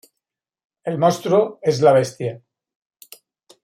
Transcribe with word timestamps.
El 0.83 0.97
monstruo 0.97 1.59
es 1.61 1.79
la 1.83 1.93
Bestia. 1.93 2.41